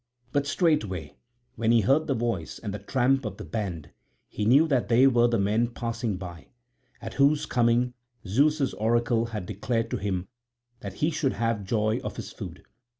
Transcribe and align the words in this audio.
But 0.31 0.47
straightway 0.47 1.13
when 1.57 1.71
he 1.71 1.81
heard 1.81 2.07
the 2.07 2.15
voice 2.15 2.57
and 2.57 2.73
the 2.73 2.79
tramp 2.79 3.23
of 3.23 3.37
the 3.37 3.43
band 3.45 3.91
he 4.27 4.45
knew 4.45 4.67
that 4.67 4.89
they 4.89 5.05
were 5.05 5.27
the 5.27 5.37
men 5.37 5.67
passing 5.67 6.17
by, 6.17 6.47
at 6.99 7.13
whose 7.13 7.45
coming 7.45 7.93
Zeus' 8.25 8.73
oracle 8.73 9.25
had 9.25 9.45
declared 9.45 9.91
to 9.91 9.97
him 9.97 10.27
that 10.79 10.93
he 11.05 11.11
should 11.11 11.33
have 11.33 11.63
joy 11.65 11.99
of 12.03 12.15
his 12.15 12.31
food. 12.31 12.63